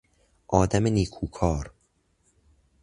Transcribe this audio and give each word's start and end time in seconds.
آدم 0.47 0.87
نیکوکار 0.87 1.71